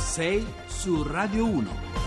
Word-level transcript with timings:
6 0.00 0.46
su 0.68 1.04
Radio 1.04 1.44
1. 1.46 1.99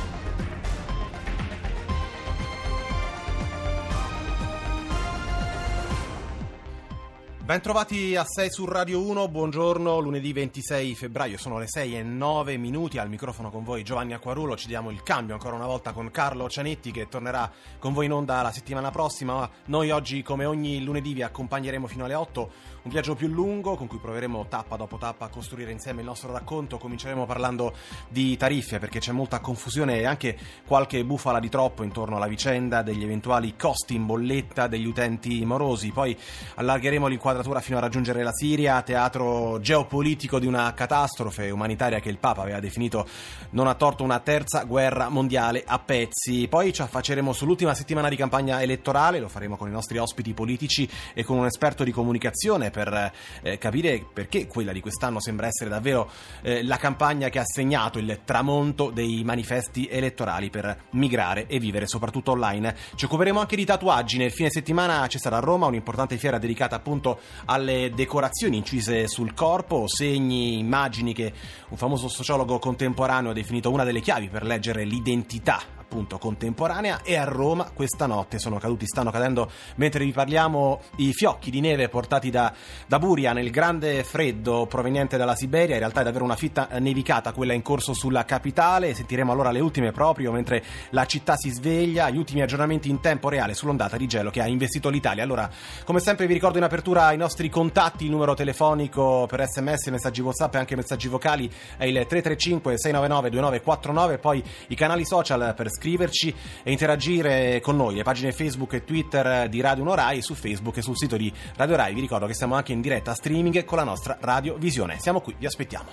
Bentrovati 7.53 8.15
a 8.15 8.25
6 8.25 8.49
su 8.49 8.65
Radio 8.65 8.99
1, 8.99 9.27
buongiorno, 9.27 9.99
lunedì 9.99 10.33
26 10.33 10.95
febbraio, 10.95 11.37
sono 11.37 11.59
le 11.59 11.67
6 11.67 11.97
e 11.99 12.01
9 12.01 12.57
minuti, 12.57 12.97
al 12.97 13.09
microfono 13.09 13.51
con 13.51 13.63
voi 13.63 13.83
Giovanni 13.83 14.13
Acquarulo, 14.13 14.57
ci 14.57 14.65
diamo 14.65 14.89
il 14.89 15.03
cambio 15.03 15.35
ancora 15.35 15.55
una 15.55 15.67
volta 15.67 15.91
con 15.91 16.09
Carlo 16.09 16.49
Cianetti 16.49 16.89
che 16.89 17.07
tornerà 17.07 17.51
con 17.77 17.93
voi 17.93 18.05
in 18.05 18.13
onda 18.13 18.41
la 18.41 18.51
settimana 18.51 18.89
prossima, 18.89 19.47
noi 19.65 19.91
oggi 19.91 20.23
come 20.23 20.45
ogni 20.45 20.83
lunedì 20.83 21.13
vi 21.13 21.21
accompagneremo 21.21 21.85
fino 21.85 22.05
alle 22.05 22.15
8, 22.15 22.51
un 22.81 22.91
viaggio 22.91 23.13
più 23.13 23.27
lungo 23.27 23.75
con 23.75 23.85
cui 23.85 23.99
proveremo 23.99 24.47
tappa 24.47 24.75
dopo 24.75 24.97
tappa 24.97 25.25
a 25.25 25.29
costruire 25.29 25.69
insieme 25.69 25.99
il 25.99 26.07
nostro 26.07 26.31
racconto, 26.31 26.79
cominceremo 26.79 27.27
parlando 27.27 27.75
di 28.09 28.35
tariffe 28.35 28.79
perché 28.79 28.97
c'è 28.97 29.11
molta 29.11 29.41
confusione 29.41 29.99
e 29.99 30.05
anche 30.07 30.35
qualche 30.65 31.05
bufala 31.05 31.39
di 31.39 31.49
troppo 31.49 31.83
intorno 31.83 32.15
alla 32.15 32.25
vicenda 32.25 32.81
degli 32.81 33.03
eventuali 33.03 33.55
costi 33.55 33.93
in 33.93 34.07
bolletta 34.07 34.65
degli 34.65 34.87
utenti 34.87 35.45
morosi, 35.45 35.91
poi 35.91 36.17
allargheremo 36.55 37.05
l'inquadratura 37.05 37.41
inquadratura 37.43 37.59
fino 37.59 37.77
a 37.77 37.81
raggiungere 37.81 38.23
la 38.23 38.31
Siria, 38.31 38.81
teatro 38.81 39.59
geopolitico 39.59 40.39
di 40.39 40.47
una 40.47 40.73
catastrofe 40.73 41.49
umanitaria 41.49 41.99
che 41.99 42.09
il 42.09 42.17
Papa 42.17 42.41
aveva 42.41 42.59
definito 42.59 43.05
non 43.51 43.67
a 43.67 43.75
torto 43.75 44.03
una 44.03 44.19
terza 44.19 44.63
guerra 44.63 45.09
mondiale 45.09 45.63
a 45.65 45.79
pezzi. 45.79 46.47
Poi 46.47 46.71
ci 46.71 46.81
affacceremo 46.81 47.33
sull'ultima 47.33 47.73
settimana 47.73 48.09
di 48.09 48.15
campagna 48.15 48.61
elettorale, 48.61 49.19
lo 49.19 49.27
faremo 49.27 49.57
con 49.57 49.67
i 49.67 49.71
nostri 49.71 49.97
ospiti 49.97 50.33
politici 50.33 50.89
e 51.13 51.23
con 51.23 51.37
un 51.37 51.45
esperto 51.45 51.83
di 51.83 51.91
comunicazione 51.91 52.69
per 52.71 53.11
eh, 53.41 53.57
capire 53.57 54.05
perché 54.11 54.47
quella 54.47 54.71
di 54.71 54.79
quest'anno 54.79 55.19
sembra 55.19 55.47
essere 55.47 55.69
davvero 55.69 56.09
eh, 56.41 56.63
la 56.63 56.77
campagna 56.77 57.29
che 57.29 57.39
ha 57.39 57.45
segnato 57.45 57.99
il 57.99 58.21
tramonto 58.23 58.89
dei 58.89 59.23
manifesti 59.23 59.87
elettorali 59.87 60.49
per 60.49 60.85
migrare 60.91 61.47
e 61.47 61.59
vivere 61.59 61.87
soprattutto 61.87 62.31
online. 62.31 62.75
Ci 62.95 63.05
occuperemo 63.05 63.39
anche 63.39 63.55
di 63.55 63.65
tatuaggi. 63.65 64.17
Nel 64.17 64.31
fine 64.31 64.49
settimana 64.49 65.05
c'è 65.07 65.17
stata 65.17 65.37
a 65.37 65.39
Roma 65.39 65.65
un'importante 65.65 66.17
fiera 66.17 66.37
dedicata 66.37 66.75
appunto 66.75 67.19
alle 67.45 67.91
decorazioni 67.93 68.57
incise 68.57 69.07
sul 69.07 69.33
corpo, 69.33 69.87
segni, 69.87 70.57
immagini 70.57 71.13
che 71.13 71.31
un 71.69 71.77
famoso 71.77 72.07
sociologo 72.07 72.59
contemporaneo 72.59 73.31
ha 73.31 73.33
definito 73.33 73.71
una 73.71 73.83
delle 73.83 74.01
chiavi 74.01 74.29
per 74.29 74.43
leggere 74.43 74.83
l'identità 74.83 75.81
appunto 75.93 76.17
contemporanea 76.17 77.01
e 77.03 77.15
a 77.15 77.23
Roma 77.23 77.69
questa 77.71 78.07
notte 78.07 78.39
sono 78.39 78.57
caduti, 78.57 78.87
stanno 78.87 79.11
cadendo 79.11 79.51
mentre 79.75 80.03
vi 80.03 80.11
parliamo 80.11 80.81
i 80.97 81.13
fiocchi 81.13 81.51
di 81.51 81.61
neve 81.61 81.87
portati 81.87 82.31
da, 82.31 82.51
da 82.87 82.97
Buria 82.97 83.31
nel 83.31 83.51
grande 83.51 84.03
freddo 84.03 84.65
proveniente 84.65 85.17
dalla 85.17 85.35
Siberia, 85.35 85.75
in 85.75 85.81
realtà 85.81 86.01
è 86.01 86.03
davvero 86.03 86.23
una 86.23 86.35
fitta 86.35 86.67
nevicata 86.79 87.31
quella 87.31 87.53
in 87.53 87.61
corso 87.61 87.93
sulla 87.93 88.25
capitale, 88.25 88.95
sentiremo 88.95 89.31
allora 89.31 89.51
le 89.51 89.59
ultime 89.59 89.91
proprio 89.91 90.31
mentre 90.31 90.63
la 90.89 91.05
città 91.05 91.35
si 91.35 91.51
sveglia, 91.51 92.09
gli 92.09 92.17
ultimi 92.17 92.41
aggiornamenti 92.41 92.89
in 92.89 92.99
tempo 92.99 93.29
reale 93.29 93.53
sull'ondata 93.53 93.95
di 93.95 94.07
gelo 94.07 94.31
che 94.31 94.41
ha 94.41 94.47
investito 94.47 94.89
l'Italia. 94.89 95.21
Allora, 95.23 95.47
come 95.85 95.99
sempre 95.99 96.25
vi 96.25 96.33
ricordo 96.33 96.57
in 96.57 96.63
apertura 96.63 97.11
i 97.11 97.17
nostri 97.17 97.49
contatti, 97.49 98.05
il 98.05 98.09
numero 98.09 98.33
telefonico 98.33 99.27
per 99.27 99.45
sms, 99.47 99.89
messaggi 99.89 100.21
whatsapp 100.21 100.55
e 100.55 100.57
anche 100.57 100.75
messaggi 100.75 101.07
vocali 101.07 101.47
è 101.77 101.85
il 101.85 101.93
335 101.93 102.79
699 102.79 103.29
2949, 103.29 104.17
poi 104.17 104.43
i 104.69 104.75
canali 104.75 105.05
social 105.05 105.53
per 105.55 105.69
scriverci 105.83 106.33
e 106.63 106.71
interagire 106.71 107.59
con 107.59 107.75
noi, 107.75 107.95
le 107.95 108.03
pagine 108.03 108.31
Facebook 108.31 108.71
e 108.73 108.85
Twitter 108.85 109.49
di 109.49 109.59
Radio 109.59 109.83
1 109.83 109.95
Rai, 109.95 110.21
su 110.21 110.33
Facebook 110.33 110.77
e 110.77 110.81
sul 110.81 110.97
sito 110.97 111.17
di 111.17 111.31
Radio 111.57 111.75
Rai. 111.75 111.93
Vi 111.93 111.99
ricordo 111.99 112.25
che 112.25 112.33
siamo 112.33 112.55
anche 112.55 112.71
in 112.71 112.79
diretta 112.79 113.13
streaming 113.13 113.65
con 113.65 113.77
la 113.77 113.83
nostra 113.83 114.17
Radio 114.21 114.55
Visione. 114.55 114.97
Siamo 114.99 115.19
qui, 115.19 115.35
vi 115.37 115.45
aspettiamo. 115.45 115.89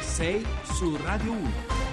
6 0.00 0.46
su 0.64 0.98
Radio 1.04 1.30
1. 1.30 1.91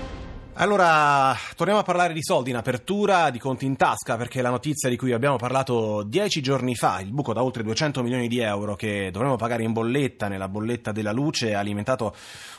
Allora, 0.61 1.33
torniamo 1.55 1.79
a 1.79 1.85
parlare 1.85 2.11
di 2.11 2.21
soldi 2.21 2.49
in 2.49 2.57
apertura, 2.57 3.29
di 3.29 3.39
conti 3.39 3.65
in 3.65 3.77
tasca, 3.77 4.17
perché 4.17 4.41
la 4.41 4.49
notizia 4.49 4.89
di 4.89 4.97
cui 4.97 5.13
abbiamo 5.13 5.37
parlato 5.37 6.03
dieci 6.03 6.41
giorni 6.41 6.75
fa, 6.75 6.99
il 6.99 7.13
buco 7.13 7.31
da 7.31 7.41
oltre 7.41 7.63
200 7.63 8.03
milioni 8.03 8.27
di 8.27 8.39
euro 8.39 8.75
che 8.75 9.09
dovremo 9.09 9.37
pagare 9.37 9.63
in 9.63 9.71
bolletta, 9.71 10.27
nella 10.27 10.49
bolletta 10.49 10.91
della 10.91 11.13
luce, 11.13 11.53
ha 11.53 11.59
alimentato 11.59 12.13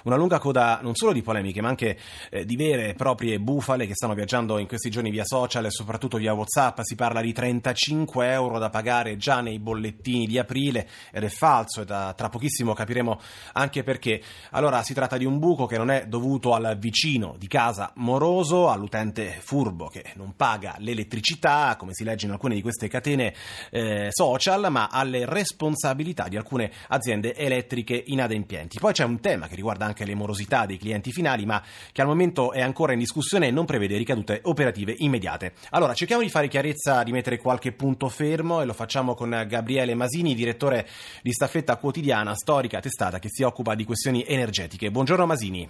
una 0.05 0.17
lunga 0.17 0.39
coda 0.39 0.79
non 0.81 0.95
solo 0.95 1.13
di 1.13 1.21
polemiche, 1.21 1.61
ma 1.61 1.69
anche 1.69 1.99
eh, 2.31 2.47
di 2.47 2.57
vere 2.57 2.89
e 2.89 2.95
proprie 2.95 3.39
bufale 3.39 3.87
che 3.87 3.93
stanno 3.93 4.15
viaggiando 4.15 4.57
in 4.57 4.67
questi 4.67 4.89
giorni 4.89 5.11
via 5.11 5.27
social 5.27 5.67
e 5.67 5.71
soprattutto 5.71 6.17
via 6.17 6.33
WhatsApp. 6.33 6.81
Si 6.81 6.95
parla 6.95 7.21
di 7.21 7.35
35 7.35 8.33
euro 8.33 8.59
da 8.59 8.71
pagare 8.71 9.19
già 9.19 9.43
nei 9.43 9.59
bollettini 9.59 10.25
di 10.27 10.39
aprile 10.39 10.89
ed 11.13 11.23
è 11.23 11.29
falso 11.29 11.83
e 11.83 11.85
da, 11.85 12.15
tra 12.17 12.31
pochissimo 12.31 12.73
capiremo 12.73 13.21
anche 13.53 13.83
perché. 13.83 14.23
Allora, 14.53 14.83
si 14.83 14.95
tratta 14.95 15.19
di 15.19 15.27
un 15.27 15.39
buco 15.39 15.67
che 15.67 15.77
non 15.77 15.91
è 15.91 16.07
dovuto 16.07 16.55
al 16.55 16.79
vicino 16.79 17.35
di 17.37 17.47
casa 17.47 17.89
moroso, 17.97 18.69
all'utente 18.69 19.37
furbo 19.41 19.89
che 19.89 20.05
non 20.15 20.35
paga 20.37 20.77
l'elettricità, 20.79 21.77
come 21.79 21.93
si 21.95 22.05
legge 22.05 22.27
in 22.27 22.33
alcune 22.33 22.55
di 22.55 22.63
queste 22.63 22.89
catene 22.89 23.35
eh, 23.71 24.09
social, 24.11 24.69
ma 24.71 24.89
alle 24.91 25.25
responsabilità 25.27 26.29
di 26.29 26.37
alcune 26.37 26.71
aziende 26.89 27.35
elettriche 27.35 28.03
inadempienti. 28.07 28.79
Poi 28.79 28.93
c'è 28.93 29.05
un 29.05 29.21
tema 29.21 29.47
che 29.49 29.55
riguarda 29.55 29.85
anche 29.85 30.05
le 30.05 30.15
morosità 30.15 30.67
dei 30.67 30.79
clienti 30.79 31.13
finali, 31.13 31.47
ma 31.47 31.63
che 31.93 32.01
al 32.01 32.07
momento 32.07 32.53
è 32.53 32.61
ancora 32.61 32.93
in 32.93 32.99
discussione 32.99 33.49
e 33.49 33.51
non 33.51 33.67
prevede 33.67 33.97
ricadute 33.97 34.41
operative 34.45 34.95
immediate. 34.99 35.53
Allora, 35.71 35.95
cerchiamo 35.95 36.23
di 36.23 36.29
fare 36.29 36.49
chiarezza, 36.49 37.03
di 37.03 37.13
mettere 37.13 37.39
qualche 37.39 37.73
punto 37.73 38.09
fermo 38.09 38.61
e 38.61 38.65
lo 38.65 38.73
facciamo 38.73 39.15
con 39.15 39.45
Gabriele 39.49 39.95
Masini, 39.95 40.35
direttore 40.35 40.89
di 41.23 41.33
staffetta 41.33 41.77
quotidiana 41.77 42.35
storica 42.35 42.81
testata 42.81 43.19
che 43.19 43.29
si 43.31 43.43
occupa 43.43 43.75
di 43.75 43.85
questioni 43.85 44.25
energetiche. 44.27 44.91
Buongiorno 44.91 45.27
Masini. 45.27 45.69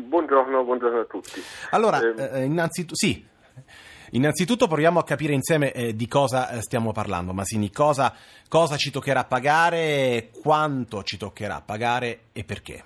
Buongiorno, 0.00 0.62
buongiorno 0.62 1.00
a 1.00 1.04
tutti. 1.04 1.42
Allora, 1.70 2.00
eh, 2.00 2.44
innanzitutto, 2.44 2.94
sì. 2.94 3.26
Innanzitutto 4.12 4.66
proviamo 4.66 4.98
a 5.00 5.04
capire 5.04 5.34
insieme 5.34 5.72
eh, 5.72 5.94
di 5.94 6.06
cosa 6.06 6.50
eh, 6.50 6.62
stiamo 6.62 6.92
parlando, 6.92 7.32
Masini, 7.32 7.70
cosa, 7.70 8.14
cosa, 8.48 8.76
ci 8.76 8.90
toccherà 8.90 9.24
pagare, 9.24 10.30
quanto 10.42 11.02
ci 11.02 11.18
toccherà 11.18 11.60
pagare 11.60 12.20
e 12.32 12.44
perché. 12.44 12.84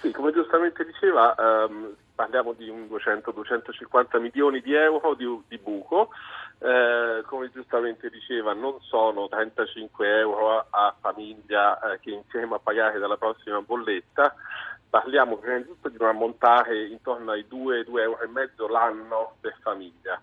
Sì, 0.00 0.12
come 0.12 0.32
giustamente 0.32 0.84
diceva, 0.84 1.34
ehm, 1.34 1.96
parliamo 2.14 2.52
di 2.52 2.68
un 2.68 2.86
200-250 2.88 4.20
milioni 4.20 4.60
di 4.60 4.74
euro 4.74 5.14
di, 5.14 5.26
di 5.48 5.58
buco, 5.58 6.10
eh, 6.58 7.22
come 7.26 7.50
giustamente 7.52 8.08
diceva 8.08 8.54
non 8.54 8.80
sono 8.80 9.28
35 9.28 10.18
euro 10.18 10.58
a, 10.58 10.66
a 10.70 10.94
famiglia 10.98 11.78
eh, 11.78 12.00
che 12.00 12.10
insieme 12.10 12.54
a 12.54 12.60
pagare 12.62 12.98
dalla 12.98 13.16
prossima 13.16 13.60
bolletta, 13.60 14.34
parliamo 14.96 15.36
prima 15.36 15.58
di 15.58 15.66
tutto 15.66 15.90
di 15.90 15.96
un 16.00 16.06
ammontare 16.06 16.86
intorno 16.86 17.32
ai 17.32 17.46
2, 17.46 17.84
2 17.84 18.02
euro 18.02 18.66
l'anno 18.68 19.34
per 19.40 19.54
famiglia, 19.60 20.18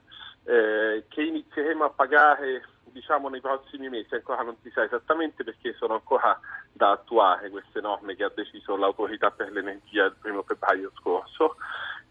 eh, 0.45 1.05
che 1.09 1.21
inizieremo 1.21 1.83
a 1.83 1.91
pagare 1.91 2.65
diciamo 2.85 3.29
nei 3.29 3.39
prossimi 3.39 3.87
mesi, 3.89 4.15
ancora 4.15 4.41
non 4.41 4.55
si 4.63 4.71
sa 4.71 4.83
esattamente 4.83 5.43
perché 5.43 5.73
sono 5.73 5.93
ancora 5.93 6.39
da 6.71 6.91
attuare 6.91 7.51
queste 7.51 7.81
norme 7.81 8.15
che 8.15 8.23
ha 8.23 8.31
deciso 8.33 8.75
l'autorità 8.75 9.29
per 9.29 9.51
l'energia 9.51 10.05
il 10.05 10.15
primo 10.19 10.41
febbraio 10.41 10.91
scorso. 10.99 11.57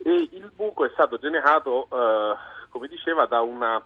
E 0.05 0.29
il 0.31 0.51
buco 0.55 0.85
è 0.85 0.91
stato 0.93 1.19
generato, 1.19 1.89
eh, 1.91 2.37
come 2.69 2.87
diceva, 2.87 3.27
da 3.27 3.41
una 3.41 3.85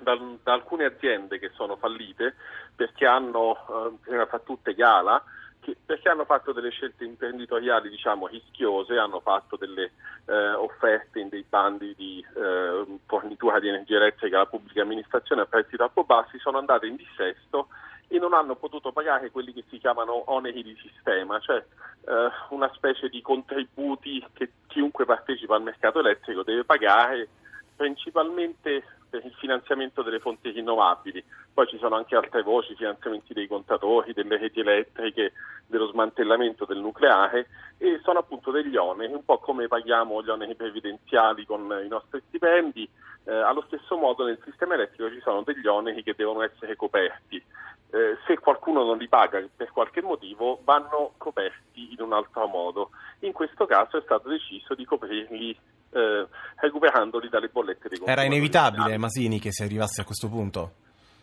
da, 0.00 0.18
da, 0.42 0.52
alcune 0.52 0.84
aziende 0.84 1.38
che 1.38 1.50
sono 1.54 1.76
fallite 1.76 2.34
perché 2.74 3.06
hanno, 3.06 3.54
eh, 3.54 3.96
prima 4.02 4.26
fra 4.26 4.40
tutte 4.40 4.74
Gala, 4.74 5.22
che, 5.64 5.76
perché 5.84 6.10
hanno 6.10 6.26
fatto 6.26 6.52
delle 6.52 6.70
scelte 6.70 7.04
imprenditoriali 7.04 7.88
diciamo 7.88 8.26
rischiose, 8.26 8.98
hanno 8.98 9.20
fatto 9.20 9.56
delle 9.56 9.92
eh, 10.26 10.52
offerte 10.52 11.20
in 11.20 11.30
dei 11.30 11.44
bandi 11.48 11.94
di 11.96 12.24
eh, 12.36 12.98
fornitura 13.06 13.58
di 13.58 13.68
energia 13.68 13.96
elettrica 13.96 14.36
alla 14.36 14.46
pubblica 14.46 14.82
amministrazione 14.82 15.42
a 15.42 15.46
prezzi 15.46 15.76
troppo 15.76 16.04
bassi, 16.04 16.38
sono 16.38 16.58
andate 16.58 16.86
in 16.86 16.96
dissesto 16.96 17.68
e 18.08 18.18
non 18.18 18.34
hanno 18.34 18.56
potuto 18.56 18.92
pagare 18.92 19.30
quelli 19.30 19.54
che 19.54 19.64
si 19.70 19.78
chiamano 19.78 20.30
oneri 20.30 20.62
di 20.62 20.76
sistema, 20.80 21.40
cioè 21.40 21.56
eh, 21.56 22.28
una 22.50 22.70
specie 22.74 23.08
di 23.08 23.22
contributi 23.22 24.24
che 24.34 24.50
chiunque 24.66 25.06
partecipa 25.06 25.56
al 25.56 25.62
mercato 25.62 26.00
elettrico 26.00 26.42
deve 26.42 26.64
pagare 26.64 27.26
principalmente 27.74 28.84
il 29.16 29.34
finanziamento 29.38 30.02
delle 30.02 30.18
fonti 30.18 30.50
rinnovabili. 30.50 31.24
Poi 31.52 31.66
ci 31.66 31.78
sono 31.78 31.96
anche 31.96 32.16
altre 32.16 32.42
voci, 32.42 32.74
finanziamenti 32.74 33.32
dei 33.32 33.46
contatori, 33.46 34.12
delle 34.12 34.38
reti 34.38 34.60
elettriche, 34.60 35.32
dello 35.66 35.86
smantellamento 35.88 36.64
del 36.64 36.78
nucleare 36.78 37.48
e 37.78 38.00
sono 38.02 38.20
appunto 38.20 38.50
degli 38.50 38.76
oneri, 38.76 39.12
un 39.12 39.24
po' 39.24 39.38
come 39.38 39.68
paghiamo 39.68 40.22
gli 40.22 40.28
oneri 40.28 40.54
previdenziali 40.54 41.44
con 41.46 41.82
i 41.84 41.88
nostri 41.88 42.22
stipendi, 42.28 42.88
eh, 43.24 43.32
allo 43.32 43.64
stesso 43.66 43.96
modo 43.96 44.24
nel 44.24 44.40
sistema 44.44 44.74
elettrico 44.74 45.10
ci 45.10 45.20
sono 45.20 45.42
degli 45.42 45.66
oneri 45.66 46.02
che 46.02 46.14
devono 46.16 46.42
essere 46.42 46.76
coperti. 46.76 47.42
Eh, 47.90 48.18
se 48.26 48.38
qualcuno 48.38 48.84
non 48.84 48.98
li 48.98 49.08
paga 49.08 49.42
per 49.54 49.70
qualche 49.70 50.02
motivo 50.02 50.60
vanno 50.64 51.12
coperti 51.16 51.92
in 51.92 52.00
un 52.00 52.12
altro 52.12 52.46
modo. 52.46 52.90
In 53.20 53.32
questo 53.32 53.66
caso 53.66 53.96
è 53.96 54.02
stato 54.02 54.28
deciso 54.28 54.74
di 54.74 54.84
coprirli 54.84 55.56
eh, 55.94 56.26
recuperandoli 56.56 57.28
dalle 57.28 57.48
bollette 57.48 57.88
dei 57.88 58.00
Era 58.04 58.24
inevitabile, 58.24 58.98
Masini, 58.98 59.38
che 59.38 59.52
si 59.52 59.62
arrivasse 59.62 60.00
a 60.00 60.04
questo 60.04 60.28
punto? 60.28 60.72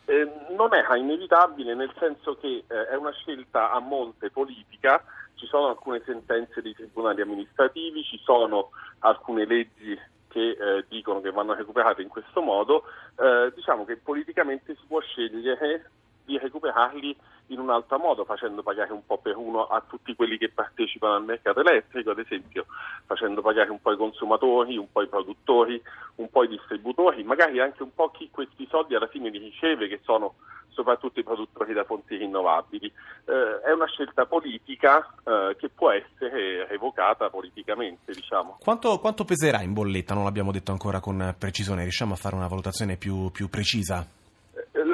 Eh, 0.06 0.28
non 0.56 0.74
è 0.74 0.84
inevitabile 0.98 1.76
nel 1.76 1.92
senso 2.00 2.38
che 2.38 2.64
eh, 2.68 2.88
è 2.88 2.96
una 2.96 3.12
scelta 3.12 3.72
a 3.72 3.80
monte 3.80 4.30
politica, 4.30 5.04
ci 5.36 5.46
sono 5.46 5.68
alcune 5.68 6.02
sentenze 6.06 6.62
dei 6.62 6.74
tribunali 6.74 7.22
amministrativi, 7.22 8.04
ci 8.04 8.20
sono 8.24 8.70
alcune 9.00 9.46
leggi 9.46 9.98
che 10.28 10.52
eh, 10.52 10.86
dicono 10.88 11.20
che 11.20 11.32
vanno 11.32 11.54
recuperate 11.54 12.02
in 12.02 12.08
questo 12.08 12.42
modo, 12.42 12.84
eh, 13.20 13.52
diciamo 13.54 13.84
che 13.86 13.98
politicamente 13.98 14.76
si 14.76 14.82
può 14.88 15.02
scegliere 15.02 15.92
di 16.26 16.38
recuperarli 16.38 17.16
in 17.48 17.60
un 17.60 17.70
altro 17.70 17.98
modo, 18.00 18.24
facendo 18.26 18.64
pagare 18.64 18.94
un 18.94 19.06
po' 19.06 19.18
per 19.18 19.36
uno 19.36 19.66
a 19.66 19.84
tutti 19.88 20.16
quelli 20.16 20.38
che 20.38 20.50
partecipano 20.50 21.16
al 21.16 21.24
mercato 21.24 21.60
elettrico, 21.60 22.12
ad 22.12 22.20
esempio 22.20 22.66
facendo 23.06 23.42
pagare 23.42 23.70
un 23.70 23.82
po' 23.82 23.92
i 23.92 23.98
consumatori, 23.98 24.78
un 24.78 24.90
po' 24.92 25.02
i 25.02 25.08
produttori, 25.08 25.82
un 26.16 26.30
po' 26.30 26.44
i 26.44 26.48
distributori, 26.48 27.24
magari 27.24 27.60
anche 27.60 27.84
un 27.84 27.94
po' 27.94 28.10
chi 28.10 28.30
questi 28.32 28.66
soldi 28.70 28.96
alla 28.96 29.08
fine 29.08 29.30
li 29.30 29.38
riceve, 29.38 29.88
che 29.88 30.00
sono 30.04 30.36
soprattutto 30.70 31.20
i 31.20 31.24
produttori 31.24 31.74
da 31.74 31.84
fonti 31.84 32.16
rinnovabili. 32.16 32.88
Eh, 33.26 33.62
è 33.66 33.72
una 33.72 33.88
scelta 33.88 34.26
politica 34.26 35.14
eh, 35.24 35.56
che 35.58 35.70
può 35.70 35.92
essere 35.92 36.70
evocata 36.70 37.30
politicamente. 37.30 38.14
Diciamo. 38.14 38.58
Quanto, 38.62 38.98
quanto, 39.00 39.26
peserà 39.26 39.62
in 39.62 39.74
bolletta? 39.74 40.14
Non 40.14 40.24
l'abbiamo 40.24 40.52
detto 40.52 40.72
ancora 40.72 41.00
con 41.00 41.36
precisione, 41.38 41.82
riusciamo 41.82 42.14
a 42.14 42.18
fare 42.18 42.36
una 42.36 42.48
valutazione 42.48 42.96
più, 42.96 43.30
più 43.32 43.50
precisa? 43.50 44.20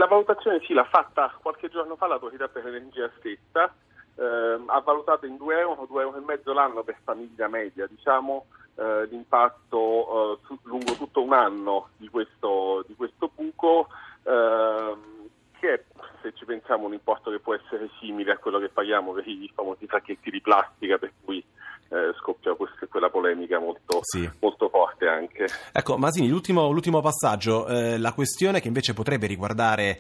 Valutazione 0.08 0.60
sì 0.66 0.74
l'ha 0.74 0.86
fatta 0.86 1.34
qualche 1.42 1.70
giorno 1.70 1.96
fa 1.96 2.08
l'autorità 2.08 2.48
per 2.48 2.64
l'energia 2.64 3.10
stessa, 3.18 3.74
eh, 4.16 4.64
ha 4.66 4.80
valutato 4.82 5.26
in 5.26 5.38
2 5.38 5.60
euro, 5.60 5.86
2 5.88 6.02
euro 6.02 6.54
l'anno 6.54 6.84
per 6.84 6.98
famiglia 7.04 7.48
media, 7.48 7.86
diciamo 7.88 8.46
eh, 8.76 9.06
l'impatto 9.10 10.40
eh, 10.40 10.46
su, 10.46 10.58
lungo 10.64 10.94
tutto 10.94 11.24
un 11.24 11.34
anno 11.34 11.90
di 11.98 12.08
questo, 12.10 12.84
di 12.88 12.96
questo 12.96 13.32
buco, 13.34 13.88
ehm, 14.24 15.30
che 15.60 15.74
è, 15.74 15.84
se 16.22 16.34
ci 16.34 16.46
pensiamo, 16.46 16.86
un 16.86 16.94
importo 16.94 17.32
che 17.32 17.40
può 17.40 17.56
essere 17.56 17.90
simile 18.00 18.34
a 18.34 18.38
quello 18.38 18.60
che 18.60 18.70
paghiamo 18.70 19.14
per 19.14 19.28
i 19.28 19.52
famosi 19.54 19.88
sacchetti 19.88 20.30
di 20.30 20.42
plastica, 20.42 20.98
per 20.98 21.12
cui 21.24 21.44
eh, 21.90 22.14
scoppia 22.18 22.54
questa, 22.54 22.86
quella 22.88 23.10
polemica 23.10 23.60
molto, 23.60 24.00
sì. 24.02 24.30
molto, 24.40 24.70
forte 24.70 25.08
anche. 25.08 25.46
Ecco, 25.72 25.98
Masini, 25.98 26.28
l'ultimo, 26.28 26.70
l'ultimo 26.72 27.02
passaggio, 27.02 27.68
eh, 27.68 27.98
la 27.98 28.14
questione 28.14 28.60
che 28.60 28.68
invece 28.68 28.94
potrebbe 28.94 29.28
riguardare 29.28 30.00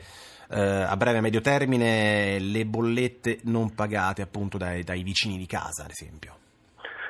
eh, 0.50 0.60
a 0.60 0.96
breve 0.96 1.18
e 1.18 1.22
medio 1.22 1.42
termine 1.42 2.40
le 2.40 2.66
bollette 2.66 3.40
non 3.44 3.74
pagate 3.74 4.22
appunto 4.22 4.58
dai, 4.58 4.84
dai 4.84 5.04
vicini 5.04 5.38
di 5.38 5.46
casa, 5.46 5.84
ad 5.84 5.90
esempio. 5.90 6.36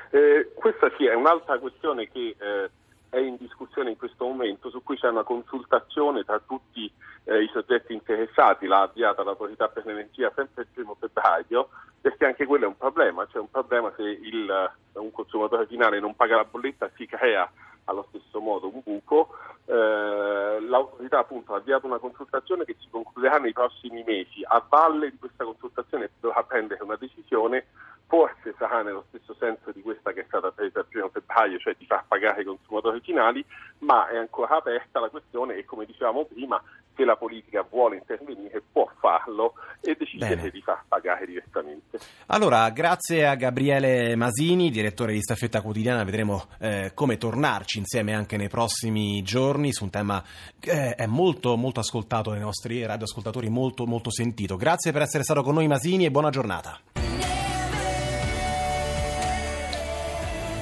Eh, 0.10 0.52
questa 0.56 0.92
sì 0.98 1.06
è 1.06 1.14
un'altra 1.14 1.60
questione 1.60 2.10
che 2.10 2.36
eh, 2.40 2.70
è 3.10 3.18
in 3.18 3.38
discussione 3.38 3.92
in 3.92 3.98
questo 3.98 4.26
momento, 4.26 4.70
su 4.70 4.84
cui 4.84 4.98
c'è 4.98 5.10
una 5.10 5.24
consultazione 5.24 6.24
tra 6.24 6.40
tutti 6.46 6.92
eh, 7.26 7.44
i 7.44 7.50
soggetti 7.52 7.94
interessati, 7.94 8.68
l'ha 8.68 8.82
avviata 8.82 9.24
l'autorità 9.24 9.68
per 9.68 9.86
l'energia 9.86 10.32
sempre 10.36 10.64
il 10.64 10.70
primo 10.74 10.96
febbraio, 11.00 11.70
perché 12.00 12.26
anche 12.26 12.46
quello 12.46 12.66
è 12.66 12.68
un 12.68 12.78
problema, 12.78 13.28
c'è 13.28 13.40
un 13.40 13.50
problema 13.50 13.92
se 13.96 14.04
il, 14.04 14.50
eh, 14.50 15.00
un 15.00 15.12
consumatore 15.12 15.68
finale 15.68 16.00
non 16.00 16.16
paga 16.16 16.38
la 16.38 16.46
bolletta 16.46 16.90
si 16.96 17.06
crea 17.06 17.50
allo 17.86 18.06
stesso 18.10 18.40
modo 18.40 18.70
un 18.72 18.82
buco. 18.84 19.30
Eh, 19.66 20.60
l'autorità 20.62 21.20
appunto 21.20 21.54
ha 21.54 21.58
avviato 21.58 21.86
una 21.86 21.98
consultazione 21.98 22.66
che 22.66 22.76
si 22.80 22.88
concluderà 22.90 23.38
nei 23.38 23.54
prossimi 23.54 24.04
mesi. 24.06 24.42
A 24.44 24.64
valle 24.68 25.12
di 25.12 25.18
questa 25.18 25.44
consultazione 25.44 26.12
dovrà 26.20 26.44
prendere 26.44 26.84
una 26.84 26.96
decisione, 26.96 27.68
forse 28.08 28.56
sarà 28.58 28.82
nello 28.82 29.06
stesso 29.10 29.36
senso 29.38 29.72
di 29.72 29.82
questa 29.82 30.14
che 30.14 30.22
è 30.22 30.26
stata 30.28 30.52
presa 30.52 30.80
il 30.80 30.86
primo 30.90 31.10
febbraio, 31.10 31.60
cioè 31.60 31.76
di 31.78 31.86
far 31.86 32.06
pagare 32.08 32.42
i 32.42 32.46
consumatori 32.46 33.02
finali, 33.02 33.46
ma 33.80 34.08
è 34.08 34.18
ancora 34.18 34.58
aperta 34.58 35.00
la 35.00 35.10
questione 35.10 35.56
e 35.56 35.66
come 35.66 35.86
dicevamo 35.86 36.26
prima 36.26 36.62
se 36.96 37.06
la 37.06 37.16
politica 37.16 37.66
vuole 37.70 37.98
intervenire 37.98 38.64
può 38.72 38.90
farlo 39.00 39.54
e 39.82 39.96
decidere 39.96 40.50
di 40.50 40.62
far 40.62 40.84
pagare 40.88 41.26
direttamente. 41.28 42.00
Allora, 42.28 42.70
grazie 42.72 43.28
a 43.28 43.36
Gabriele 43.36 44.16
Masini, 44.16 44.72
direttore 44.72 45.14
di 45.14 45.22
Staffetta 45.22 45.62
Quotidiana, 45.62 46.04
vedremo 46.04 46.46
eh, 46.60 46.92
come 46.96 47.18
tornarci 47.18 47.78
insieme 47.78 48.16
anche 48.16 48.38
nei 48.38 48.50
prossimi 48.50 49.22
giorni 49.22 49.72
su 49.72 49.84
un 49.84 49.90
tema 49.92 50.24
che 50.60 50.96
è 50.96 51.06
molto, 51.06 51.56
molto 51.56 51.82
ascoltato 51.82 52.32
dai 52.32 52.40
nostri 52.40 52.84
radioascoltatori, 52.86 53.50
molto, 53.50 53.86
molto 53.86 54.10
sentito. 54.10 54.56
Grazie 54.56 54.92
per 54.92 55.04
essere 55.04 55.24
stato 55.24 55.44
con 55.44 55.54
noi 55.54 55.68
Masini 55.68 56.06
e 56.06 56.12
buona 56.12 56.30
giornata. 56.30 57.07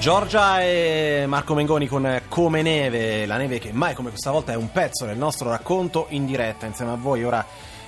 Giorgia 0.06 0.62
e 0.62 1.24
Marco 1.26 1.54
Mengoni 1.54 1.88
con 1.88 2.22
Come 2.28 2.62
Neve, 2.62 3.26
la 3.26 3.36
neve 3.38 3.58
che 3.58 3.72
mai 3.72 3.92
come 3.92 4.10
questa 4.10 4.30
volta 4.30 4.52
è 4.52 4.54
un 4.54 4.70
pezzo 4.70 5.04
del 5.04 5.16
nostro 5.16 5.48
racconto 5.48 6.06
in 6.10 6.26
diretta 6.26 6.64
insieme 6.64 6.92
a 6.92 6.94
voi. 6.94 7.24
Ora 7.24 7.44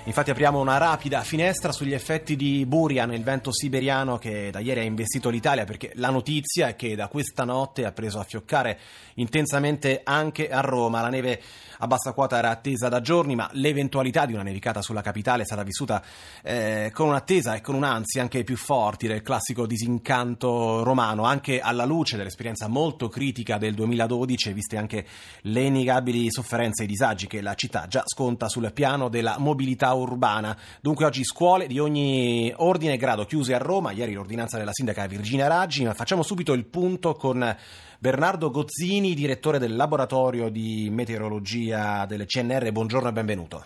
infatti 0.08 0.31
apriamo 0.31 0.58
una 0.58 0.78
rapida 0.78 1.20
finestra 1.20 1.70
sugli 1.70 1.93
effetti 1.93 2.34
di 2.34 2.64
Burian, 2.64 3.12
il 3.12 3.22
vento 3.22 3.52
siberiano 3.52 4.16
che 4.16 4.50
da 4.50 4.58
ieri 4.58 4.81
ha 4.81 4.82
investito 4.82 5.28
l'Italia 5.28 5.64
perché 5.64 5.93
la 5.96 6.08
notizia 6.08 6.69
è 6.69 6.76
che 6.76 6.96
da 6.96 7.08
questa 7.08 7.44
notte 7.44 7.84
ha 7.84 7.93
preso 7.93 8.19
a 8.19 8.25
fioccare 8.25 8.78
intensamente 9.14 10.00
anche 10.02 10.49
a 10.49 10.60
Roma. 10.60 11.02
La 11.02 11.10
neve 11.10 11.43
a 11.81 11.87
bassa 11.87 12.12
quota 12.12 12.38
era 12.38 12.50
attesa 12.50 12.88
da 12.88 13.00
giorni, 13.00 13.37
ma 13.37 13.49
l'eventualità 13.52 14.25
di 14.25 14.32
una 14.32 14.43
nevicata 14.43 14.81
sulla 14.81 15.02
capitale 15.02 15.44
stata 15.44 15.62
vissuta 15.62 16.02
eh, 16.43 16.90
con 16.93 17.08
un'attesa 17.08 17.55
e 17.55 17.60
con 17.60 17.75
un'ansia 17.75 18.22
anche 18.22 18.44
più 18.44 18.56
forti 18.56 19.06
del 19.06 19.22
classico 19.22 19.66
disincanto 19.66 20.82
romano, 20.82 21.25
anche 21.25 21.60
alla 21.60 21.84
luce 21.84 22.16
dell'esperienza 22.16 22.66
molto 22.66 23.08
critica 23.08 23.58
del 23.58 23.75
2012, 23.75 24.52
viste 24.55 24.76
anche 24.78 25.06
le 25.43 25.60
innegabili 25.60 26.31
sofferenze 26.32 26.84
e 26.84 26.87
disagi 26.87 27.26
che 27.26 27.43
la 27.43 27.55
città 27.55 27.87
già 27.87 28.02
sconta 28.06 28.49
sul 28.49 28.72
piano 28.72 29.08
della 29.08 29.37
mobilità 29.38 29.94
urbana. 29.98 30.56
Dunque 30.80 31.04
oggi 31.04 31.24
scuole 31.24 31.66
di 31.66 31.78
ogni 31.78 32.52
ordine 32.56 32.94
e 32.94 32.96
grado 32.96 33.24
chiuse 33.24 33.54
a 33.54 33.58
Roma, 33.58 33.92
ieri 33.92 34.14
l'ordinanza 34.14 34.58
della 34.58 34.72
sindaca 34.72 35.06
Virginia 35.06 35.46
Raggi, 35.46 35.84
ma 35.84 35.94
facciamo 35.94 36.22
subito 36.22 36.52
il 36.52 36.64
punto 36.64 37.14
con 37.14 37.56
Bernardo 37.98 38.50
Gozzini, 38.50 39.14
direttore 39.14 39.58
del 39.58 39.76
laboratorio 39.76 40.48
di 40.48 40.88
meteorologia 40.90 42.06
del 42.06 42.26
CNR. 42.26 42.70
Buongiorno 42.70 43.08
e 43.08 43.12
benvenuto. 43.12 43.64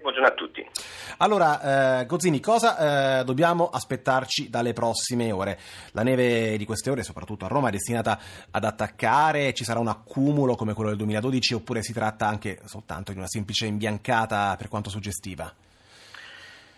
Buongiorno 0.00 0.28
a 0.28 0.32
tutti. 0.32 0.39
Allora, 1.22 2.00
eh, 2.00 2.06
Gozzini, 2.06 2.40
cosa 2.40 3.18
eh, 3.20 3.24
dobbiamo 3.24 3.68
aspettarci 3.68 4.48
dalle 4.48 4.72
prossime 4.72 5.30
ore? 5.32 5.58
La 5.90 6.02
neve 6.02 6.56
di 6.56 6.64
queste 6.64 6.88
ore, 6.88 7.02
soprattutto 7.02 7.44
a 7.44 7.48
Roma, 7.48 7.68
è 7.68 7.70
destinata 7.70 8.18
ad 8.50 8.64
attaccare? 8.64 9.52
Ci 9.52 9.62
sarà 9.62 9.80
un 9.80 9.88
accumulo 9.88 10.56
come 10.56 10.72
quello 10.72 10.88
del 10.88 10.98
2012 10.98 11.52
oppure 11.52 11.82
si 11.82 11.92
tratta 11.92 12.26
anche 12.26 12.60
soltanto 12.64 13.12
di 13.12 13.18
una 13.18 13.28
semplice 13.28 13.66
imbiancata 13.66 14.56
per 14.56 14.68
quanto 14.68 14.88
suggestiva? 14.88 15.52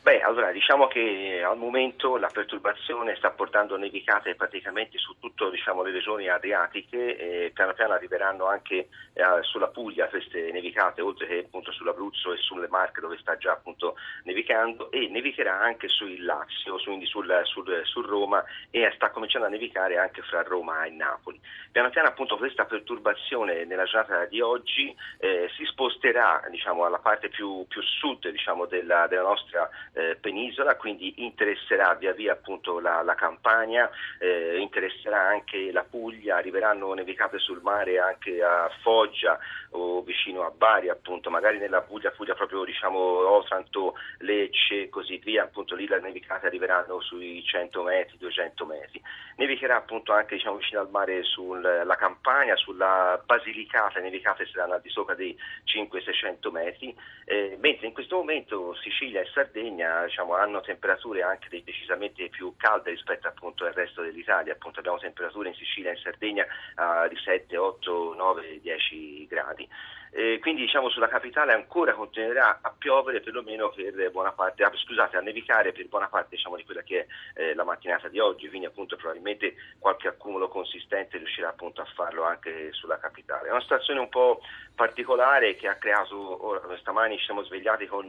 Beh, 0.02 0.20
allora 0.20 0.50
diciamo 0.50 0.88
che 0.88 1.44
al 1.46 1.56
momento 1.56 2.16
la 2.16 2.26
perturbazione 2.26 3.14
sta 3.14 3.30
portando 3.30 3.76
nevicate 3.76 4.34
praticamente 4.34 4.98
su 4.98 5.16
tutte 5.20 5.48
diciamo, 5.48 5.84
le 5.84 5.92
regioni 5.92 6.28
adriatiche 6.28 7.16
e 7.16 7.52
piano 7.54 7.72
piano 7.72 7.92
arriveranno 7.92 8.46
anche 8.48 8.88
eh, 9.12 9.22
sulla 9.42 9.68
Puglia 9.68 10.08
queste 10.08 10.50
nevicate, 10.50 11.02
oltre 11.02 11.28
che 11.28 11.38
appunto 11.46 11.70
sull'Abruzzo 11.70 12.32
e 12.32 12.38
sulle 12.38 12.66
Marche 12.66 13.00
dove 13.00 13.16
sta 13.18 13.36
già 13.36 13.52
appunto 13.52 13.94
nevicando 14.24 14.90
e 14.90 15.06
nevicherà 15.06 15.60
anche 15.60 15.86
sul 15.86 16.24
Lazio, 16.24 16.80
quindi 16.82 17.06
sul, 17.06 17.40
sul, 17.44 17.82
sul 17.84 18.04
Roma 18.04 18.42
e 18.72 18.90
sta 18.96 19.10
cominciando 19.10 19.46
a 19.46 19.50
nevicare 19.50 19.98
anche 19.98 20.22
fra 20.22 20.42
Roma 20.42 20.82
e 20.82 20.90
Napoli. 20.90 21.40
Piano 21.70 21.90
piano 21.90 22.08
appunto 22.08 22.36
questa 22.38 22.64
perturbazione 22.64 23.64
nella 23.66 23.84
giornata 23.84 24.24
di 24.24 24.40
oggi 24.40 24.92
eh, 25.20 25.48
si 25.56 25.64
sposterà 25.64 26.42
diciamo, 26.50 26.84
alla 26.84 26.98
parte 26.98 27.28
più, 27.28 27.64
più 27.68 27.80
sud 27.82 28.28
diciamo, 28.28 28.66
della, 28.66 29.06
della 29.06 29.22
nostra 29.22 29.70
eh, 29.94 30.16
penisola, 30.20 30.76
quindi 30.76 31.24
interesserà 31.24 31.94
via 31.94 32.12
via 32.12 32.32
appunto 32.32 32.80
la, 32.80 33.02
la 33.02 33.14
Campania, 33.14 33.90
eh, 34.18 34.58
interesserà 34.58 35.20
anche 35.20 35.70
la 35.70 35.84
Puglia, 35.84 36.36
arriveranno 36.36 36.92
nevicate 36.94 37.38
sul 37.38 37.60
mare 37.62 37.98
anche 37.98 38.42
a 38.42 38.70
Foggia 38.80 39.38
o 39.70 40.02
vicino 40.02 40.44
a 40.44 40.50
Bari 40.50 40.88
appunto, 40.88 41.30
magari 41.30 41.58
nella 41.58 41.82
Puglia, 41.82 42.10
Puglia 42.10 42.34
proprio 42.34 42.64
diciamo 42.64 42.98
Otranto, 42.98 43.94
Lecce 44.18 44.82
e 44.82 44.88
così 44.88 45.18
via, 45.18 45.44
appunto 45.44 45.74
lì 45.74 45.86
le 45.86 46.00
nevicate 46.00 46.46
arriveranno 46.46 47.00
sui 47.00 47.42
100 47.44 47.82
metri, 47.82 48.16
200 48.18 48.64
metri. 48.64 49.00
Nevicherà 49.36 49.76
appunto 49.76 50.12
anche 50.12 50.36
diciamo 50.36 50.56
vicino 50.56 50.80
al 50.80 50.90
mare 50.90 51.22
sulla 51.22 51.96
Campania, 51.96 52.56
sulla 52.56 53.20
Basilicata, 53.24 53.98
le 53.98 54.04
nevicate 54.04 54.46
saranno 54.46 54.74
al 54.74 54.80
di 54.80 54.90
sopra 54.90 55.14
dei 55.14 55.36
500-600 55.66 56.50
metri, 56.50 56.96
eh, 57.24 57.56
mentre 57.60 57.86
in 57.86 57.92
questo 57.92 58.16
momento 58.16 58.74
Sicilia 58.76 59.20
e 59.20 59.26
Sardegna 59.32 59.81
Sardegna 59.82 60.04
diciamo, 60.04 60.36
hanno 60.36 60.60
temperature 60.60 61.22
anche 61.22 61.48
decisamente 61.64 62.28
più 62.28 62.54
calde 62.56 62.90
rispetto 62.90 63.26
appunto 63.28 63.64
al 63.64 63.72
resto 63.72 64.02
dell'Italia, 64.02 64.52
appunto 64.52 64.78
abbiamo 64.78 64.98
temperature 64.98 65.48
in 65.48 65.54
Sicilia 65.54 65.90
e 65.90 65.94
in 65.94 66.00
Sardegna 66.00 66.44
uh, 66.44 67.08
di 67.08 67.16
7, 67.16 67.56
8, 67.56 68.14
9, 68.14 68.60
10 68.60 69.26
gradi. 69.26 69.68
Eh, 70.14 70.38
quindi 70.40 70.60
diciamo 70.60 70.90
sulla 70.90 71.08
capitale 71.08 71.54
ancora 71.54 71.94
continuerà 71.94 72.58
a 72.60 72.74
piovere 72.76 73.20
perlomeno 73.20 73.70
per 73.70 74.10
buona 74.10 74.32
parte, 74.32 74.62
ah, 74.62 74.70
scusate, 74.74 75.16
a 75.16 75.20
nevicare 75.20 75.72
per 75.72 75.88
buona 75.88 76.08
parte 76.08 76.36
diciamo, 76.36 76.56
di 76.56 76.64
quella 76.64 76.82
che 76.82 77.06
è 77.32 77.40
eh, 77.40 77.54
la 77.54 77.64
mattinata 77.64 78.08
di 78.08 78.18
oggi, 78.18 78.48
quindi 78.48 78.66
appunto 78.66 78.96
probabilmente 78.96 79.54
qualche 79.78 80.08
accumulo 80.08 80.48
consistente 80.48 81.16
riuscirà 81.16 81.48
appunto 81.48 81.80
a 81.80 81.86
farlo 81.94 82.24
anche 82.24 82.72
sulla 82.72 82.98
capitale. 82.98 83.48
È 83.48 83.52
una 83.52 83.62
situazione 83.62 84.00
un 84.00 84.10
po' 84.10 84.40
particolare 84.74 85.54
che 85.56 85.68
ha 85.68 85.76
creato, 85.76 86.46
ora 86.46 86.76
stamani 86.78 87.16
ci 87.16 87.24
siamo 87.24 87.42
svegliati 87.44 87.86
con 87.86 88.06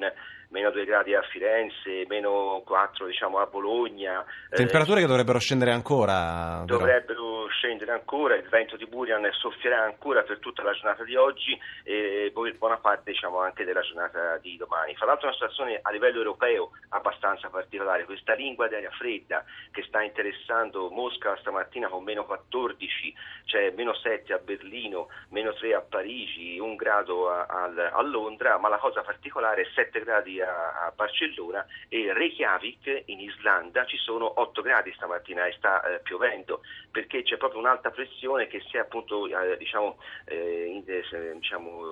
meno 0.50 0.72
2 0.72 0.86
gradi 0.86 1.16
a 1.16 1.22
Firenze, 1.24 2.06
meno 2.08 2.62
4 2.66 3.08
diciamo, 3.08 3.40
a 3.40 3.46
Bologna. 3.46 4.24
Temperature 4.50 5.00
eh, 5.00 5.02
che 5.02 5.08
dovrebbero 5.08 5.40
scendere 5.40 5.72
ancora. 5.72 6.64
Dovrebbero 6.66 7.48
scendere 7.48 7.92
ancora, 7.92 8.36
il 8.36 8.48
vento 8.50 8.78
di 8.78 8.86
Burian 8.86 9.28
soffierà 9.32 9.84
ancora 9.84 10.22
per 10.22 10.40
tutta 10.40 10.64
la 10.64 10.74
giornata 10.74 11.04
di 11.04 11.16
oggi 11.16 11.58
e 11.94 12.32
poi 12.34 12.52
buona 12.54 12.78
parte 12.78 13.12
diciamo, 13.12 13.40
anche 13.40 13.64
della 13.64 13.82
giornata 13.82 14.38
di 14.38 14.58
domani. 14.58 14.96
Fra 14.96 15.06
l'altro 15.06 15.28
è 15.28 15.30
una 15.30 15.38
situazione 15.38 15.80
a 15.82 15.92
livello 15.92 16.18
europeo 16.18 16.72
abbastanza 16.90 17.50
particolare, 17.50 18.06
questa 18.06 18.34
lingua 18.34 18.68
d'aria 18.68 18.92
fredda 18.92 19.44
che 19.72 19.84
sta 19.84 20.02
interessando 20.02 20.90
Mosca 20.90 21.38
stamattina 21.38 21.88
con 21.88 22.04
meno 22.04 22.26
14, 22.26 23.14
cioè 23.46 23.72
meno 23.76 23.94
7 23.94 24.34
a 24.34 24.38
Berlino, 24.38 25.10
meno 25.30 25.54
3 25.54 25.74
a 25.76 25.82
Parigi, 25.82 26.60
1 26.60 26.76
grado 26.76 27.30
a, 27.30 27.46
a, 27.46 27.90
a 27.92 28.02
Londra, 28.02 28.58
ma 28.58 28.70
la 28.70 28.78
cosa 28.78 29.02
particolare 29.02 29.64
è 29.64 29.68
7 29.74 30.00
gradi 30.02 30.42
a, 30.42 30.86
a 30.86 30.92
Barcellona 30.96 31.66
e 31.90 32.14
Reykjavik 32.14 33.04
in 33.06 33.20
Islanda 33.20 33.86
ci 33.86 33.98
sono 33.98 34.40
8 34.40 34.62
gradi 34.62 34.92
stamattina 34.94 35.46
e 35.46 35.54
sta 35.54 35.84
eh, 35.84 36.00
piovendo 36.00 36.62
perché 36.92 37.24
c'è 37.24 37.38
proprio 37.38 37.60
un'alta 37.60 37.90
pressione 37.90 38.48
che 38.48 38.62
si 38.70 38.78
è 38.78 38.80
appunto 38.80 39.26
eh, 39.26 39.58
diciamo, 39.58 39.98
eh, 40.26 40.66
in, 40.66 40.84
eh, 40.86 41.34
diciamo, 41.34 41.83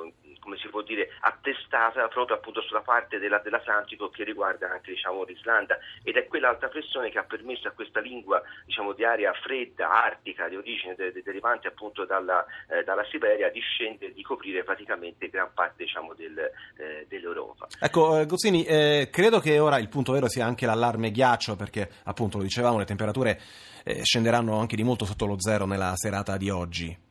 come 0.41 0.57
si 0.57 0.67
può 0.69 0.81
dire, 0.81 1.09
attestata 1.21 2.07
proprio 2.07 2.37
appunto 2.37 2.61
sulla 2.61 2.81
parte 2.81 3.19
della, 3.19 3.39
dell'Atlantico 3.39 4.09
che 4.09 4.23
riguarda 4.23 4.71
anche 4.71 4.91
diciamo, 4.91 5.23
l'Islanda 5.23 5.77
ed 6.03 6.17
è 6.17 6.27
quell'alta 6.27 6.67
pressione 6.67 7.09
che 7.11 7.19
ha 7.19 7.23
permesso 7.23 7.67
a 7.67 7.71
questa 7.71 7.99
lingua 7.99 8.41
diciamo, 8.65 8.93
di 8.93 9.05
aria 9.05 9.31
fredda, 9.33 10.03
artica, 10.03 10.49
di 10.49 10.55
origine 10.55 10.95
de, 10.95 11.11
de, 11.11 11.21
derivante 11.21 11.67
appunto 11.67 12.05
dalla, 12.05 12.43
eh, 12.67 12.83
dalla, 12.83 13.05
Siberia 13.11 13.51
di 13.51 13.59
scendere, 13.59 14.13
di 14.13 14.23
coprire 14.23 14.63
praticamente 14.63 15.29
gran 15.29 15.51
parte 15.53 15.83
diciamo, 15.83 16.13
del, 16.15 16.37
eh, 16.37 17.05
dell'Europa. 17.07 17.67
Ecco, 17.79 18.19
eh, 18.19 18.25
Gozzini, 18.25 18.63
eh, 18.63 19.09
credo 19.11 19.39
che 19.39 19.59
ora 19.59 19.77
il 19.77 19.89
punto 19.89 20.11
vero 20.11 20.27
sia 20.27 20.45
anche 20.45 20.65
l'allarme 20.65 21.11
ghiaccio 21.11 21.55
perché 21.55 21.87
appunto 22.05 22.37
lo 22.37 22.43
dicevamo 22.43 22.79
le 22.79 22.85
temperature 22.85 23.39
eh, 23.83 24.03
scenderanno 24.03 24.57
anche 24.57 24.75
di 24.75 24.83
molto 24.83 25.05
sotto 25.05 25.25
lo 25.25 25.39
zero 25.39 25.65
nella 25.65 25.93
serata 25.95 26.35
di 26.37 26.49
oggi. 26.49 27.09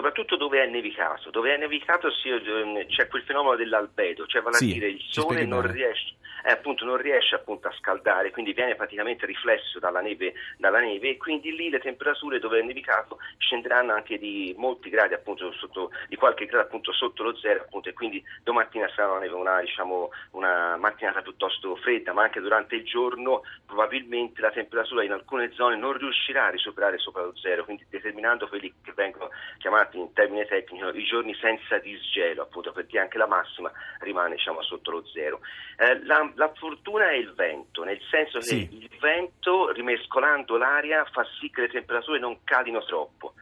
Soprattutto 0.00 0.36
dove 0.36 0.62
è 0.62 0.66
nevicato. 0.66 1.28
Dove 1.28 1.54
è 1.54 1.58
nevicato 1.58 2.08
ehm, 2.08 2.86
c'è 2.86 3.06
quel 3.06 3.22
fenomeno 3.22 3.54
dell'albedo, 3.54 4.24
cioè 4.24 4.40
vale 4.40 4.56
sì, 4.56 4.70
a 4.70 4.72
dire 4.72 4.88
il 4.88 5.04
sole 5.10 5.44
non 5.44 5.60
riesce, 5.70 6.14
eh, 6.44 6.50
appunto, 6.52 6.84
non 6.84 6.96
riesce 6.96 7.34
appunto, 7.34 7.68
a 7.68 7.74
scaldare, 7.78 8.30
quindi 8.30 8.52
viene 8.52 8.74
praticamente 8.74 9.26
riflesso 9.26 9.78
dalla 9.78 10.00
neve, 10.00 10.34
dalla 10.56 10.80
neve, 10.80 11.10
e 11.10 11.16
quindi 11.16 11.54
lì 11.54 11.70
le 11.70 11.80
temperature 11.80 12.38
dove 12.38 12.60
è 12.60 12.62
nevicato 12.62 13.18
scenderanno 13.38 13.92
anche 13.92 14.18
di 14.18 14.54
molti 14.56 14.90
gradi, 14.90 15.14
appunto, 15.14 15.52
sotto, 15.52 15.90
di 16.08 16.16
qualche 16.16 16.46
grado 16.46 16.64
appunto, 16.64 16.92
sotto 16.92 17.22
lo 17.22 17.36
zero 17.36 17.62
appunto, 17.62 17.88
e 17.88 17.92
quindi 17.92 18.22
domattina 18.42 18.88
sarà 18.94 19.12
una, 19.12 19.34
una, 19.34 19.60
diciamo, 19.60 20.10
una 20.32 20.76
mattinata 20.76 21.22
piuttosto 21.22 21.76
fredda, 21.76 22.12
ma 22.12 22.22
anche 22.22 22.40
durante 22.40 22.76
il 22.76 22.84
giorno 22.84 23.42
probabilmente 23.66 24.40
la 24.40 24.50
temperatura 24.50 25.04
in 25.04 25.12
alcune 25.12 25.52
zone 25.52 25.76
non 25.76 25.96
riuscirà 25.96 26.46
a 26.46 26.50
risuperare 26.50 26.98
sopra 26.98 27.22
lo 27.22 27.36
zero, 27.36 27.64
quindi 27.64 27.86
determinando 27.88 28.48
quelli 28.48 28.72
che 28.82 28.92
vengono 28.94 29.30
chiamati 29.58 29.98
in 29.98 30.12
termine 30.12 30.46
tecnico 30.46 30.88
i 30.88 31.04
giorni 31.04 31.34
senza 31.34 31.78
disgelo, 31.78 32.42
appunto 32.42 32.72
perché 32.72 32.98
anche 32.98 33.18
la 33.18 33.26
massima 33.26 33.70
rimane 34.00 34.36
diciamo, 34.36 34.62
sotto 34.62 34.90
lo 34.90 35.06
zero. 35.06 35.40
Eh, 35.76 36.04
la, 36.04 36.29
la, 36.34 36.52
fortuna 36.54 37.10
è 37.10 37.14
il 37.14 37.32
vento, 37.34 37.84
nel 37.84 38.00
senso 38.10 38.38
che 38.38 38.44
sì. 38.44 38.68
il 38.72 38.90
vento 39.00 39.70
rimescolando 39.72 40.56
l'aria 40.56 41.04
fa 41.04 41.24
sì 41.38 41.50
che 41.50 41.62
le 41.62 41.68
temperature 41.68 42.18
non 42.18 42.38
calino 42.44 42.84
troppo 42.84 43.34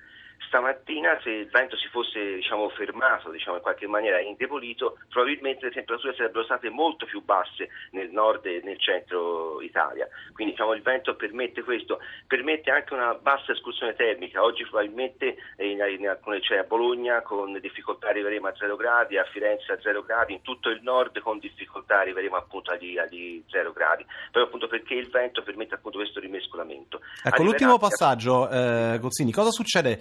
stamattina 0.49 1.19
se 1.23 1.31
il 1.31 1.49
vento 1.49 1.77
si 1.77 1.89
fosse 1.89 2.35
diciamo, 2.37 2.69
fermato, 2.71 3.31
diciamo, 3.31 3.57
in 3.57 3.63
qualche 3.63 3.87
maniera 3.87 4.21
indebolito, 4.21 4.99
probabilmente 5.09 5.67
le 5.67 5.73
temperature 5.73 6.15
sarebbero 6.15 6.45
state 6.45 6.69
molto 6.71 7.07
più 7.07 7.23
basse 7.23 7.69
nel 7.93 8.11
nord 8.11 8.45
e 8.47 8.61
nel 8.65 8.81
centro 8.81 9.61
Italia. 9.63 10.09
Quindi 10.33 10.55
diciamo, 10.55 10.75
il 10.75 10.83
vento 10.83 11.15
permette 11.15 11.63
questo, 11.63 12.01
permette 12.27 12.71
anche 12.71 12.95
una 12.95 13.15
bassa 13.15 13.53
escursione 13.53 13.95
termica. 13.95 14.43
Oggi 14.43 14.65
probabilmente 14.65 15.37
in, 15.59 15.79
in 15.99 16.09
alcune, 16.09 16.41
cioè 16.41 16.59
a 16.59 16.65
Bologna 16.65 17.23
con 17.23 17.59
difficoltà 17.61 18.09
arriveremo 18.09 18.49
a 18.49 18.55
0 18.57 18.77
gradi, 18.77 19.19
a 19.19 19.25
Firenze 19.25 19.73
a 19.73 19.81
0 19.81 20.03
gradi, 20.03 20.33
in 20.33 20.43
tutto 20.43 20.71
il 20.71 20.81
nord 20.83 21.21
con 21.21 21.39
difficoltà 21.39 22.01
arriveremo 22.01 22.37
appunto 22.37 22.73
agli, 22.73 22.99
agli 22.99 23.43
0 23.49 23.73
gradi, 23.73 24.05
proprio 24.25 24.45
appunto 24.45 24.67
perché 24.67 24.95
il 24.95 25.09
vento 25.11 25.43
permette 25.43 25.75
appunto 25.75 25.99
questo 25.99 26.21
rimescolamento. 26.21 27.01
Ecco, 27.23 27.43
l'ultimo 27.43 27.79
passaggio, 27.79 28.49
eh, 28.49 28.99
Gozzini, 28.99 29.33
cosa 29.33 29.51
succede? 29.51 30.01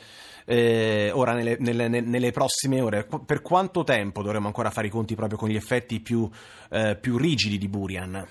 Eh, 0.50 1.12
ora 1.14 1.34
nelle, 1.34 1.58
nelle, 1.60 1.90
nelle, 1.90 2.32
prossime 2.32 2.80
ore. 2.80 3.06
Per 3.26 3.42
quanto 3.42 3.84
tempo 3.84 4.22
dovremo 4.24 4.48
ancora 4.48 4.70
fare 4.70 4.88
i 4.88 4.90
conti 4.90 5.14
proprio 5.14 5.38
con 5.38 5.50
gli 5.50 5.56
effetti 5.56 6.00
più, 6.00 6.30
eh, 6.70 6.98
più 7.00 7.18
rigidi 7.18 7.58
di 7.58 7.68
Burian? 7.68 8.26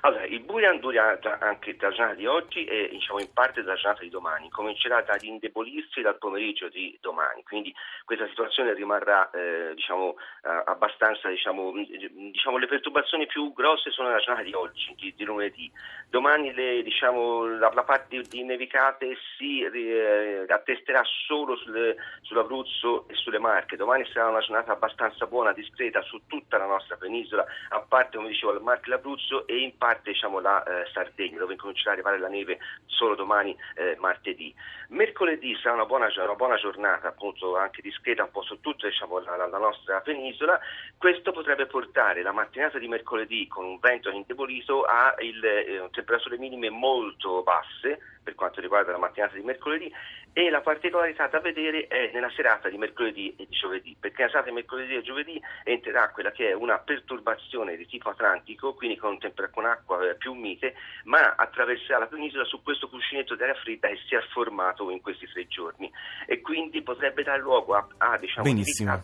Allora, 0.00 0.23
il 0.28 0.40
Burian 0.40 0.78
dura 0.80 1.18
anche 1.40 1.76
dalla 1.76 1.94
giornata 1.94 2.16
di 2.16 2.26
oggi 2.26 2.64
e 2.64 2.88
diciamo, 2.90 3.20
in 3.20 3.32
parte 3.32 3.62
dalla 3.62 3.76
giornata 3.76 4.02
di 4.02 4.10
domani, 4.10 4.50
comincerà 4.50 5.04
ad 5.06 5.22
indebolirsi 5.22 6.00
dal 6.00 6.18
pomeriggio 6.18 6.68
di 6.68 6.96
domani, 7.00 7.42
quindi 7.42 7.74
questa 8.04 8.26
situazione 8.28 8.74
rimarrà 8.74 9.30
eh, 9.30 9.72
diciamo, 9.74 10.16
abbastanza, 10.42 11.28
diciamo, 11.28 11.72
diciamo, 11.72 12.58
le 12.58 12.66
perturbazioni 12.66 13.26
più 13.26 13.52
grosse 13.52 13.90
sono 13.90 14.08
nella 14.08 14.20
giornata 14.20 14.46
di 14.46 14.52
oggi, 14.52 14.94
di, 14.96 15.14
di 15.14 15.24
lunedì. 15.24 15.70
Domani 16.08 16.52
le, 16.52 16.82
diciamo, 16.82 17.46
la, 17.46 17.70
la, 17.72 17.82
parte 17.82 18.22
di 18.22 18.44
nevicate 18.44 19.16
si 19.36 19.62
eh, 19.62 20.44
attesterà 20.48 21.02
solo 21.26 21.56
sulle, 21.56 21.96
sull'Abruzzo 22.22 23.08
e 23.08 23.14
sulle 23.14 23.38
Marche, 23.38 23.76
domani 23.76 24.04
sarà 24.12 24.28
una 24.28 24.40
giornata 24.40 24.72
abbastanza 24.72 25.26
buona, 25.26 25.52
discreta 25.52 26.02
su 26.02 26.20
tutta 26.26 26.58
la 26.58 26.66
nostra 26.66 26.96
penisola, 26.96 27.44
a 27.70 27.80
parte 27.80 28.16
come 28.16 28.28
dicevo 28.28 28.52
il 28.52 28.60
Marche 28.60 28.86
e 28.86 28.90
l'Abruzzo 28.90 29.46
e 29.46 29.58
in 29.58 29.76
parte 29.76 30.13
diciamo, 30.14 30.40
la 30.40 30.62
eh, 30.62 30.86
Sardegna, 30.92 31.38
dove 31.38 31.56
comincerà 31.56 31.90
ad 31.90 31.98
arrivare 31.98 32.18
la 32.18 32.28
neve 32.28 32.58
solo 32.86 33.14
domani 33.14 33.56
eh, 33.74 33.96
martedì. 33.98 34.54
Mercoledì 34.88 35.56
sarà 35.56 35.74
una 35.74 35.86
buona, 35.86 36.08
una 36.16 36.34
buona, 36.34 36.56
giornata, 36.56 37.08
appunto 37.08 37.56
anche 37.56 37.82
discreta 37.82 38.22
un 38.22 38.30
po' 38.30 38.42
su 38.42 38.60
tutta 38.60 38.88
diciamo, 38.88 39.18
la, 39.18 39.36
la, 39.36 39.58
nostra 39.58 40.00
penisola. 40.00 40.58
Questo 40.96 41.32
potrebbe 41.32 41.66
portare 41.66 42.22
la 42.22 42.32
mattinata 42.32 42.78
di 42.78 42.88
mercoledì 42.88 43.46
con 43.46 43.64
un 43.64 43.78
vento 43.78 44.10
indebolito 44.10 44.82
a 44.82 45.14
il, 45.18 45.44
eh, 45.44 45.88
temperature 45.90 46.38
minime 46.38 46.70
molto 46.70 47.42
basse 47.42 47.98
per 48.24 48.34
quanto 48.34 48.60
riguarda 48.60 48.90
la 48.90 48.98
mattinata 48.98 49.36
di 49.36 49.42
mercoledì 49.42 49.92
e 50.32 50.50
la 50.50 50.62
particolarità 50.62 51.28
da 51.28 51.38
vedere 51.38 51.86
è 51.86 52.10
nella 52.12 52.30
serata 52.34 52.68
di 52.68 52.78
mercoledì 52.78 53.36
e 53.36 53.46
di 53.46 53.56
giovedì, 53.56 53.96
perché 53.98 54.18
nella 54.18 54.30
serata 54.30 54.48
di 54.48 54.54
mercoledì 54.56 54.96
e 54.96 55.02
giovedì 55.02 55.40
entrerà 55.62 56.10
quella 56.10 56.32
che 56.32 56.50
è 56.50 56.54
una 56.54 56.78
perturbazione 56.78 57.76
di 57.76 57.86
tipo 57.86 58.08
atlantico, 58.08 58.74
quindi 58.74 58.96
con, 58.96 59.18
con 59.52 59.64
acqua 59.66 60.08
eh, 60.08 60.16
più 60.16 60.32
mite, 60.32 60.74
ma 61.04 61.34
attraverserà 61.36 61.98
la 61.98 62.06
penisola 62.06 62.44
su 62.44 62.62
questo 62.62 62.88
cuscinetto 62.88 63.36
di 63.36 63.42
aria 63.42 63.54
fredda 63.54 63.88
che 63.88 63.98
si 64.08 64.14
è 64.14 64.20
formato 64.32 64.90
in 64.90 65.00
questi 65.00 65.26
tre 65.26 65.46
giorni. 65.46 65.90
E 66.26 66.40
quindi 66.40 66.82
potrebbe 66.82 67.22
dare 67.22 67.40
luogo 67.40 67.74
a, 67.74 67.86
a 67.98 68.18
diciamo, 68.18 68.42
Benissimo 68.42 69.00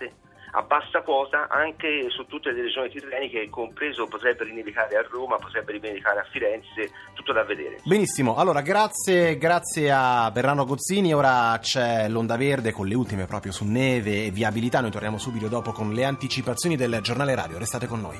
a 0.53 0.63
bassa 0.63 1.03
quota 1.03 1.49
anche 1.49 2.07
su 2.11 2.27
tutte 2.27 2.53
le 2.53 2.63
regioni 2.63 2.89
tirreniche, 2.89 3.49
compreso 3.49 4.07
potrebbe 4.07 4.45
rinevicare 4.45 4.97
a 4.97 5.07
Roma, 5.09 5.37
potrebbe 5.37 5.73
rinevicare 5.73 6.21
a 6.21 6.27
Firenze, 6.31 6.91
tutto 7.15 7.33
da 7.33 7.45
vedere. 7.45 7.81
Benissimo, 7.85 8.37
allora 8.37 8.61
grazie, 8.61 9.37
grazie 9.37 9.91
a 9.91 10.31
Berrano 10.31 10.65
Gozzini, 10.65 11.15
ora 11.15 11.59
c'è 11.61 12.09
l'onda 12.09 12.37
verde 12.37 12.73
con 12.73 12.87
le 12.87 12.95
ultime 12.95 13.27
proprio 13.27 13.53
su 13.53 13.65
neve 13.65 14.27
e 14.27 14.31
viabilità, 14.31 14.81
noi 14.81 14.91
torniamo 14.91 15.19
subito 15.19 15.49
dopo 15.49 15.73
con 15.73 15.93
le 15.93 16.05
anticipazioni 16.05 16.77
del 16.77 17.01
giornale 17.03 17.35
radio, 17.35 17.59
restate 17.59 17.87
con 17.87 18.01
noi. 18.01 18.19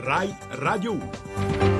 RAI 0.00 0.36
Radio 0.50 0.92
1 0.92 1.71